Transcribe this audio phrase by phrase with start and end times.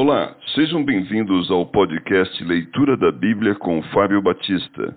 [0.00, 4.96] Olá, sejam bem-vindos ao podcast Leitura da Bíblia com Fábio Batista.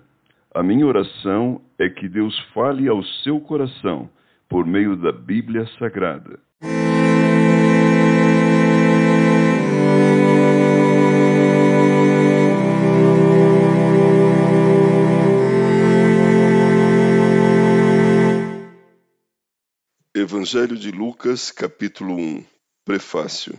[0.54, 4.08] A minha oração é que Deus fale ao seu coração
[4.48, 6.38] por meio da Bíblia Sagrada.
[20.14, 22.44] Evangelho de Lucas, capítulo 1
[22.84, 23.58] Prefácio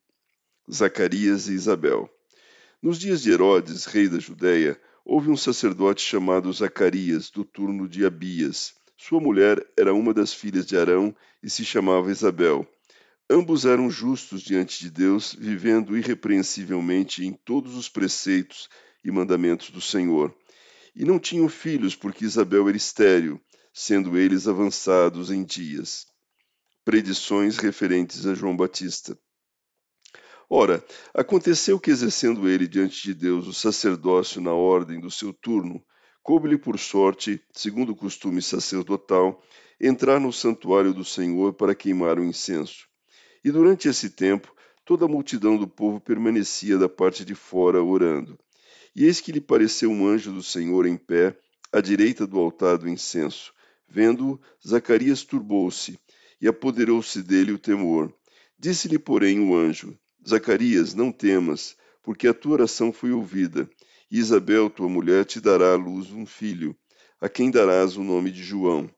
[0.69, 2.09] Zacarias e Isabel.
[2.81, 8.05] Nos dias de Herodes, rei da Judéia, houve um sacerdote chamado Zacarias, do turno de
[8.05, 8.73] Abias.
[8.97, 12.67] Sua mulher era uma das filhas de Arão e se chamava Isabel.
[13.29, 18.69] Ambos eram justos diante de Deus, vivendo irrepreensivelmente em todos os preceitos
[19.03, 20.35] e mandamentos do Senhor.
[20.95, 23.39] E não tinham filhos, porque Isabel era estéril,
[23.73, 26.05] sendo eles avançados em dias.
[26.83, 29.17] Predições referentes a João Batista.
[30.53, 35.81] Ora, aconteceu que, exercendo ele diante de Deus o sacerdócio na ordem do seu turno,
[36.21, 39.41] coube-lhe por sorte, segundo o costume sacerdotal,
[39.79, 42.85] entrar no santuário do Senhor para queimar o incenso.
[43.41, 48.37] E durante esse tempo, toda a multidão do povo permanecia da parte de fora orando.
[48.93, 51.33] E eis que lhe pareceu um anjo do Senhor em pé,
[51.71, 53.53] à direita do altar do incenso.
[53.87, 55.97] Vendo-o, Zacarias turbou-se,
[56.41, 58.13] e apoderou-se dele o temor.
[58.59, 63.69] Disse-lhe, porém, o anjo: Zacarias, não temas, porque a tua oração foi ouvida,
[64.09, 66.75] e Isabel, tua mulher, te dará à luz um filho,
[67.19, 68.89] a quem darás o nome de João.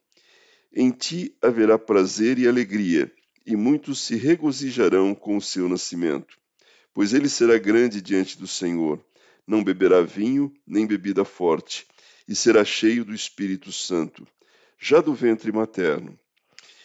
[0.73, 3.11] Em ti haverá prazer e alegria,
[3.45, 6.37] e muitos se regozijarão com o seu nascimento.
[6.93, 9.03] Pois ele será grande diante do Senhor,
[9.45, 11.85] não beberá vinho nem bebida forte,
[12.27, 14.27] e será cheio do Espírito Santo,
[14.79, 16.17] já do ventre materno.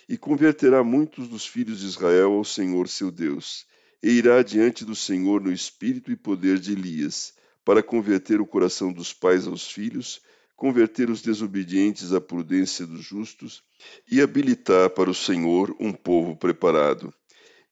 [0.08, 3.66] E converterá muitos dos filhos de Israel ao Senhor seu Deus
[4.02, 8.92] e irá diante do Senhor no espírito e poder de Elias, para converter o coração
[8.92, 10.20] dos pais aos filhos,
[10.56, 13.62] converter os desobedientes à prudência dos justos
[14.10, 17.12] e habilitar para o Senhor um povo preparado.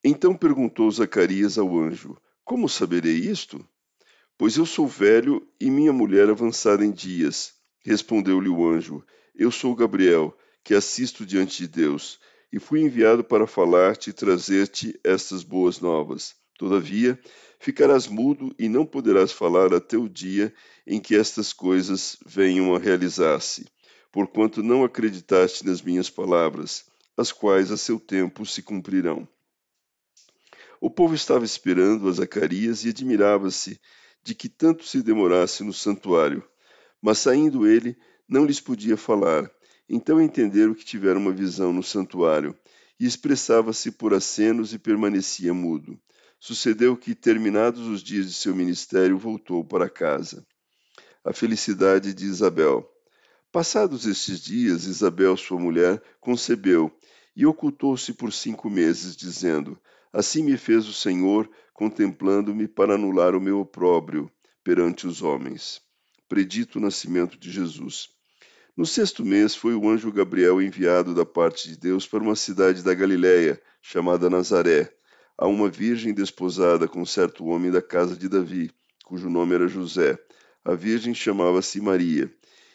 [0.05, 3.67] Então perguntou Zacarias ao anjo: Como saberei isto?
[4.39, 7.55] Pois eu sou velho e minha mulher avançada em dias.
[7.85, 9.03] Respondeu-lhe o anjo:
[9.35, 12.21] Eu sou Gabriel, que assisto diante de Deus
[12.53, 16.35] e fui enviado para falar-te e trazer-te estas boas novas.
[16.59, 17.19] Todavia,
[17.59, 20.55] ficarás mudo e não poderás falar até o dia
[20.87, 23.67] em que estas coisas venham a realizar-se,
[24.11, 26.85] porquanto não acreditaste nas minhas palavras,
[27.17, 29.29] as quais a seu tempo se cumprirão.
[30.81, 33.81] O povo estava esperando a Zacarias e admirava-se
[34.23, 36.47] de que tanto se demorasse no santuário.
[37.01, 37.97] Mas saindo ele,
[38.29, 39.51] não lhes podia falar,
[39.89, 42.57] então entenderam que tivera uma visão no santuário,
[42.99, 45.99] e expressava-se por acenos e permanecia mudo.
[46.41, 50.47] Sucedeu que, terminados os dias de seu ministério, voltou para casa.
[51.25, 52.89] A felicidade de Isabel.
[53.53, 56.91] Passados estes dias, Isabel, sua mulher, concebeu
[57.35, 59.79] e ocultou-se por cinco meses, dizendo:
[60.13, 64.31] Assim me fez o Senhor, contemplando-me para anular o meu opróbrio
[64.65, 65.81] perante os homens.
[66.29, 68.16] Predito o nascimento de Jesus.
[68.77, 72.83] No sexto mês foi o anjo Gabriel enviado da parte de Deus para uma cidade
[72.83, 74.93] da Galiléia, chamada Nazaré,
[75.39, 78.71] a uma virgem desposada com certo homem da casa de Davi,
[79.03, 80.19] cujo nome era José.
[80.63, 82.31] A virgem chamava-se Maria.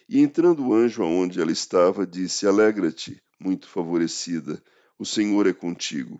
[0.09, 4.59] E entrando o anjo aonde ela estava, disse: Alegra-te, muito favorecida,
[4.97, 6.19] o Senhor é contigo.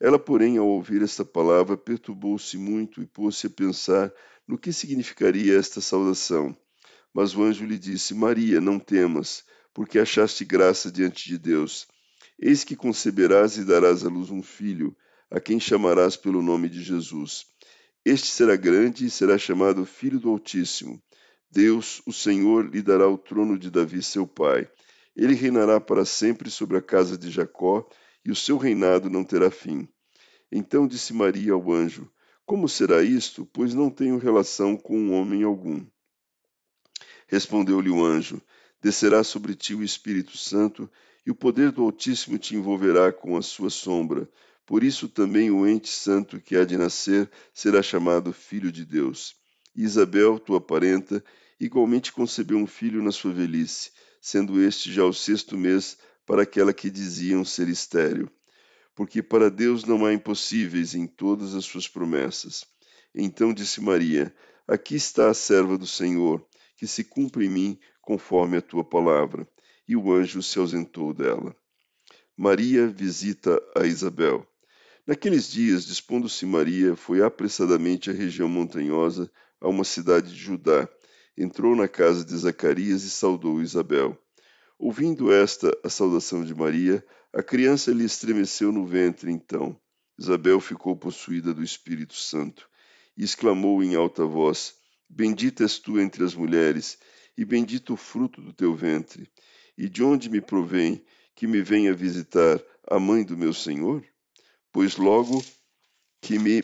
[0.00, 4.10] Ela, porém, ao ouvir esta palavra, perturbou-se muito e pôs-se a pensar
[4.48, 6.56] no que significaria esta saudação.
[7.12, 11.86] Mas o anjo lhe disse: Maria, não temas, porque achaste graça diante de Deus.
[12.38, 14.96] Eis que conceberás e darás à luz um filho,
[15.30, 17.46] a quem chamarás pelo nome de Jesus.
[18.04, 21.02] Este será grande e será chamado Filho do Altíssimo.
[21.50, 24.68] Deus, o Senhor, lhe dará o trono de Davi, seu pai.
[25.14, 27.86] Ele reinará para sempre sobre a casa de Jacó,
[28.24, 29.88] e o seu reinado não terá fim.
[30.50, 32.10] Então disse Maria ao anjo:
[32.46, 35.84] Como será isto, pois não tenho relação com um homem algum?
[37.30, 38.42] Respondeu-lhe o anjo:
[38.82, 40.90] Descerá sobre ti o Espírito Santo,
[41.24, 44.28] e o poder do Altíssimo te envolverá com a sua sombra.
[44.66, 49.36] Por isso também o ente santo que há de nascer será chamado Filho de Deus.
[49.76, 51.22] E Isabel, tua parenta,
[51.60, 56.72] igualmente concebeu um filho na sua velhice, sendo este já o sexto mês para aquela
[56.72, 58.28] que diziam ser estéril.
[58.92, 62.64] Porque para Deus não há impossíveis em todas as suas promessas.
[63.14, 64.34] Então disse Maria:
[64.66, 66.44] Aqui está a serva do Senhor,
[66.80, 69.46] que se cumpre em mim conforme a tua palavra.
[69.86, 71.54] E o anjo se ausentou dela.
[72.34, 74.46] Maria visita a Isabel.
[75.06, 79.30] Naqueles dias, dispondo-se Maria, foi apressadamente à região montanhosa,
[79.60, 80.88] a uma cidade de Judá.
[81.36, 84.16] Entrou na casa de Zacarias e saudou Isabel.
[84.78, 89.30] Ouvindo esta a saudação de Maria, a criança lhe estremeceu no ventre.
[89.30, 89.78] Então,
[90.18, 92.66] Isabel ficou possuída do Espírito Santo
[93.18, 94.79] e exclamou em alta voz:
[95.10, 96.96] Bendita és tu entre as mulheres,
[97.36, 99.28] e bendito o fruto do teu ventre.
[99.76, 101.04] E de onde me provém
[101.34, 104.02] que me venha visitar a mãe do meu Senhor?
[104.72, 105.42] pois logo
[106.20, 106.62] que me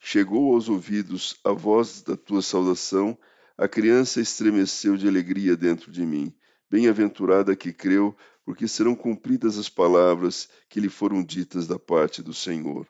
[0.00, 3.18] chegou aos ouvidos a voz da tua saudação,
[3.56, 6.34] a criança estremeceu de alegria dentro de mim.
[6.70, 12.34] Bem-aventurada que creu, porque serão cumpridas as palavras que lhe foram ditas da parte do
[12.34, 12.86] Senhor.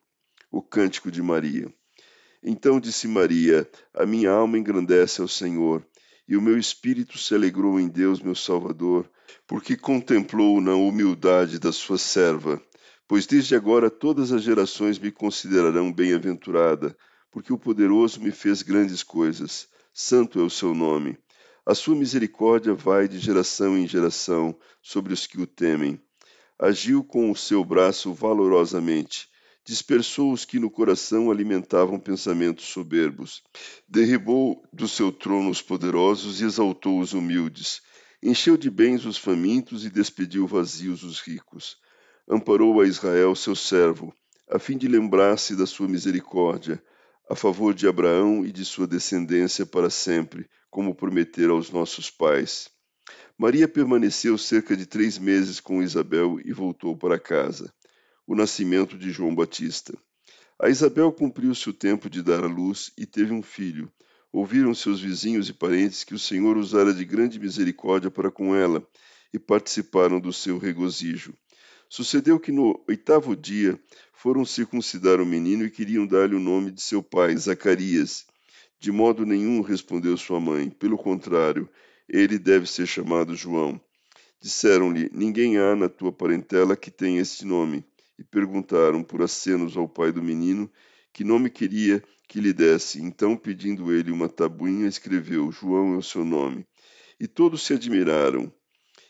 [0.50, 1.72] O cântico de Maria.
[2.46, 5.82] Então disse Maria: A minha alma engrandece ao Senhor,
[6.28, 9.10] e o meu espírito se alegrou em Deus, meu Salvador,
[9.46, 12.60] porque contemplou na humildade da sua serva.
[13.08, 16.94] Pois desde agora todas as gerações me considerarão bem-aventurada,
[17.30, 19.66] porque o poderoso me fez grandes coisas.
[19.92, 21.16] Santo é o seu nome.
[21.64, 25.98] A sua misericórdia vai de geração em geração sobre os que o temem.
[26.58, 29.28] Agiu com o seu braço valorosamente,
[29.64, 33.42] dispersou os que no coração alimentavam pensamentos soberbos.
[33.88, 37.80] Derribou do seu trono os poderosos e exaltou os humildes.
[38.22, 41.76] Encheu de bens os famintos e despediu vazios os ricos
[42.28, 44.14] amparou a Israel, seu servo,
[44.50, 46.82] a fim de lembrar-se da sua misericórdia,
[47.28, 52.68] a favor de Abraão e de sua descendência para sempre, como prometera aos nossos pais.
[53.36, 57.72] Maria permaneceu cerca de três meses com Isabel e voltou para casa.
[58.26, 59.92] O nascimento de João Batista.
[60.58, 63.92] A Isabel cumpriu-se o tempo de dar à luz e teve um filho.
[64.32, 68.82] Ouviram seus vizinhos e parentes que o Senhor usara de grande misericórdia para com ela
[69.30, 71.34] e participaram do seu regozijo.
[71.86, 73.78] Sucedeu que no oitavo dia
[74.14, 78.24] foram circuncidar o menino e queriam dar-lhe o nome de seu pai, Zacarias.
[78.80, 81.68] De modo nenhum respondeu sua mãe, pelo contrário,
[82.08, 83.78] ele deve ser chamado João.
[84.40, 87.84] Disseram-lhe: Ninguém há na tua parentela que tenha este nome.
[88.18, 90.70] E perguntaram por acenos ao pai do menino
[91.12, 93.00] que nome queria que lhe desse.
[93.00, 96.66] Então, pedindo ele uma tabuinha, escreveu: João é o seu nome.
[97.18, 98.52] E todos se admiraram.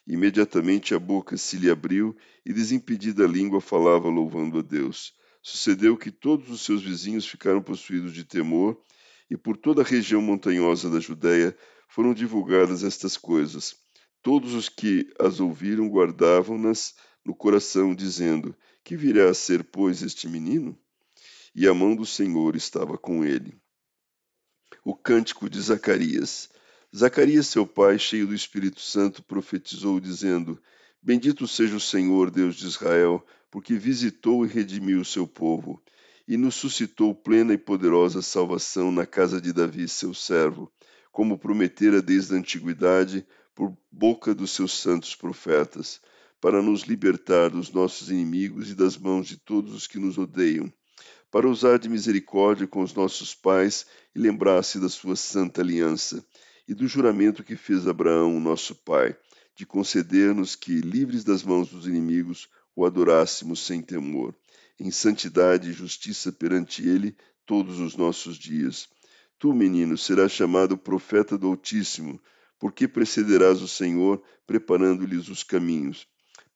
[0.06, 2.14] Imediatamente a boca se lhe abriu
[2.44, 5.14] e desimpedida a língua falava louvando a Deus.
[5.42, 8.78] Sucedeu que todos os seus vizinhos ficaram possuídos de temor,
[9.30, 11.56] e por toda a região montanhosa da Judéia
[11.88, 13.74] foram divulgadas estas coisas.
[14.22, 18.54] Todos os que as ouviram guardavam-nas no coração, dizendo:
[18.84, 20.78] Que virá a ser, pois, este menino?
[21.54, 23.58] E a mão do Senhor estava com ele.
[24.84, 26.50] O cântico de Zacarias.
[26.94, 30.60] Zacarias, seu pai, cheio do Espírito Santo, profetizou, dizendo:
[31.02, 35.82] Bendito seja o Senhor, Deus de Israel, porque visitou e redimiu o seu povo,
[36.28, 40.70] e nos suscitou plena e poderosa salvação na casa de Davi, seu servo,
[41.10, 46.02] como prometera desde a antiguidade por boca dos seus santos profetas,
[46.44, 50.70] para nos libertar dos nossos inimigos e das mãos de todos os que nos odeiam,
[51.30, 56.22] para usar de misericórdia com os nossos pais e lembrar-se da sua santa aliança
[56.68, 59.16] e do juramento que fez Abraão, nosso pai,
[59.56, 62.46] de conceder-nos que, livres das mãos dos inimigos,
[62.76, 64.36] o adorássemos sem temor,
[64.78, 68.86] em santidade e justiça perante ele todos os nossos dias.
[69.38, 72.20] Tu, menino, serás chamado profeta do Altíssimo,
[72.58, 76.06] porque precederás o Senhor, preparando-lhes os caminhos,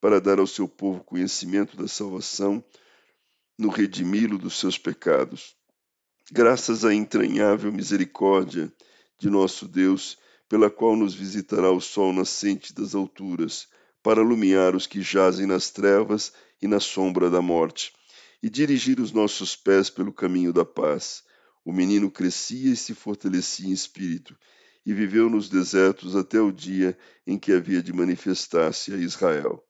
[0.01, 2.63] para dar ao seu povo conhecimento da salvação,
[3.59, 5.57] no redimi-lo dos seus pecados.
[6.31, 8.73] Graças à entranhável misericórdia
[9.19, 10.17] de nosso Deus,
[10.49, 13.67] pela qual nos visitará o sol nascente das alturas,
[14.03, 17.93] para iluminar os que jazem nas trevas e na sombra da morte,
[18.43, 21.25] e dirigir os nossos pés pelo caminho da paz.
[21.65, 24.37] O menino crescia e se fortalecia em espírito,
[24.87, 29.63] e viveu nos desertos até o dia em que havia de manifestar-se a Israel.